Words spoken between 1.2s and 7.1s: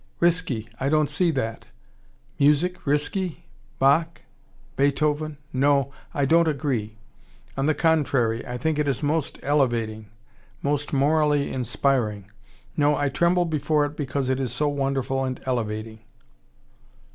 that! Music risky? Bach? Beethoven! No, I don't agree.